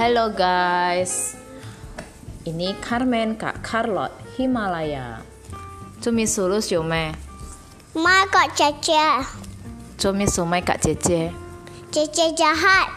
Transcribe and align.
Halo 0.00 0.32
guys, 0.32 1.36
ini 2.48 2.72
Carmen 2.80 3.36
Kak 3.36 3.60
Carlot 3.60 4.08
Himalaya. 4.32 5.20
Cumi 6.00 6.24
sulus 6.24 6.72
yo 6.72 6.80
me, 6.80 7.12
Mai 7.92 8.24
kak 8.32 8.56
Cece. 8.56 9.20
cumi 10.00 10.24
sumai 10.24 10.64
Kak 10.64 10.80
Cece. 10.80 11.28
Cece 11.92 12.32
jahat. 12.32 12.88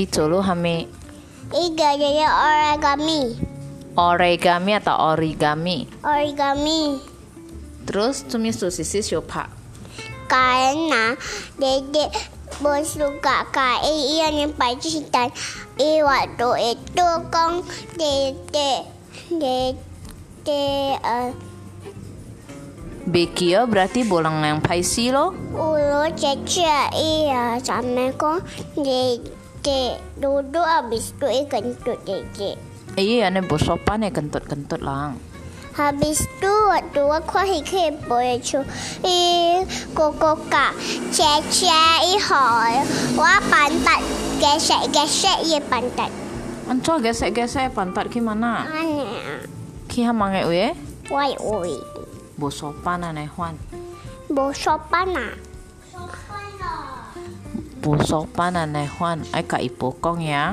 I 0.00 0.08
culu 0.08 0.40
hami 0.40 0.88
Iga 1.52 2.00
jadi 2.00 2.24
origami. 2.24 3.36
origami 3.92 4.72
atau 4.72 5.12
origami. 5.12 5.84
Origami. 6.00 6.96
Terus 7.84 8.24
cumi 8.24 8.56
sosis 8.56 9.04
yo 9.12 9.20
pak. 9.20 9.52
Karena 10.32 11.12
dedek 11.60 12.08
bersuka 12.62 13.50
kai 13.50 13.82
iya 13.82 14.30
yang 14.30 14.54
pacitan. 14.54 15.34
I 15.76 16.00
waktu 16.00 16.78
itu 16.78 17.08
kan 17.28 17.66
dedek 17.98 18.86
dedek 19.28 20.96
uh, 21.02 21.34
Bekio 23.02 23.66
berarti 23.66 24.06
bolang 24.06 24.46
yang 24.46 24.62
paisi 24.62 25.10
lo. 25.10 25.34
ulu 25.58 26.06
Cece 26.14 26.94
iya 26.94 27.58
sama 27.58 28.14
kan 28.14 28.38
dedek 28.78 29.98
duduk 30.22 30.62
habis 30.62 31.10
itu 31.10 31.26
i 31.26 31.42
kentut 31.50 31.98
dedek. 32.06 32.54
Iya 32.94 33.32
ane 33.32 33.42
bosopan 33.42 34.06
ya 34.06 34.14
kentut-kentut 34.14 34.78
lang. 34.84 35.31
Habis 35.72 36.28
tu 36.36 36.52
waktu 36.68 37.00
aku 37.00 37.40
hikir 37.48 37.96
boleh 38.04 38.36
cu 38.44 38.60
i 39.08 39.56
koko 39.96 40.36
ka 40.52 40.68
che 41.08 41.40
che 41.48 41.80
i 42.12 42.20
hoi 42.20 42.76
wa 43.16 43.40
pantat 43.48 44.04
gesek 44.36 44.92
gesek 44.92 45.40
ye 45.48 45.56
pantat. 45.64 46.12
Anco 46.68 47.00
gesek 47.00 47.32
gesek 47.32 47.72
pantat 47.72 48.12
ki 48.12 48.20
mana? 48.20 48.68
Ane. 48.68 49.48
Ki 49.88 50.04
hamangai 50.04 50.44
uye? 50.44 50.76
Wai 51.08 51.32
ui. 51.40 51.80
Bo 52.36 52.52
sopan 52.52 53.08
anai 53.08 53.32
Huan. 53.32 53.56
Bo 54.28 54.52
sopan 54.52 55.08
ah. 55.16 55.32
Bo 57.80 57.96
sopan 57.96 58.60
anai 58.60 58.92
Huan. 58.92 59.24
Ai 59.32 59.44
ka 59.48 59.56
ipo 59.56 59.96
kong 59.96 60.20
ya. 60.20 60.52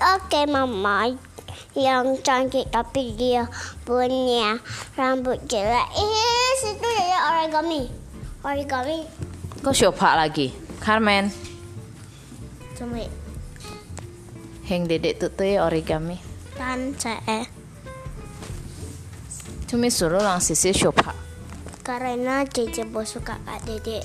Okay 0.00 0.50
mama. 0.50 1.29
Yang 1.72 2.18
cantik 2.20 2.68
tapi 2.68 3.14
dia 3.14 3.46
punya 3.84 4.58
rambut 4.94 5.38
jelek. 5.46 5.88
Eh 5.94 6.50
situ 6.58 6.88
ya 6.88 7.18
origami. 7.36 7.86
Origami. 8.40 9.04
Kau 9.60 9.70
siyo 9.70 9.92
pak 9.92 10.16
lagi. 10.16 10.48
Carmen, 10.80 11.28
Cuma 12.72 12.96
heng 14.64 14.88
dedek 14.88 15.20
tutu 15.20 15.44
ya 15.44 15.68
origami. 15.68 16.16
tan 16.56 16.96
saya 16.96 17.44
Cumi 19.68 19.92
suruh 19.92 20.24
lang 20.24 20.40
sisi 20.40 20.72
siyo 20.72 20.88
pak. 20.90 21.12
karena 21.84 22.42
Cece 22.48 22.88
bos 22.88 23.12
suka 23.12 23.36
kak 23.44 23.60
dedek. 23.68 24.00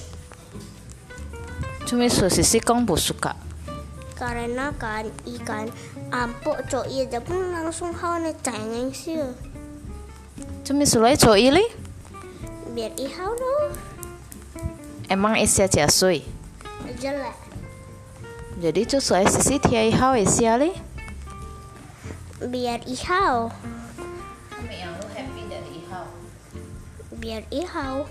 Cumi 1.85 2.09
su 2.11 2.27
sisi 2.27 2.59
kong 2.59 2.83
bu 2.83 2.99
suka. 2.99 3.37
Karena 4.15 4.71
kan 4.79 5.11
ikan 5.27 5.67
ampuk 6.07 6.63
cok 6.71 6.87
iya 6.87 7.19
pun 7.19 7.51
langsung 7.51 7.91
hawa 7.91 8.23
ne 8.23 8.31
cengeng 8.39 8.95
sih. 8.95 9.19
Cumi 10.63 10.87
sulai 10.87 11.19
co 11.19 11.35
ili? 11.35 11.61
Biar 12.71 12.95
ihau 12.95 13.31
dong. 13.35 13.71
Emang 15.11 15.35
isya 15.37 15.67
ciasui. 15.67 16.23
Jelek. 16.95 17.35
Jadi 18.55 18.81
cu 18.87 18.97
suai 19.03 19.27
sisi 19.27 19.59
tiai 19.59 19.91
hao 19.91 20.15
isya 20.15 20.55
li? 20.57 20.71
Biar 22.39 22.87
ihau. 22.87 23.51
Kami 24.47 24.75
yang 24.79 24.95
lu 24.95 25.07
happy 25.11 25.43
dari 25.51 25.71
ihau. 25.83 26.07
Biar 27.19 27.43
ihau. 27.51 28.07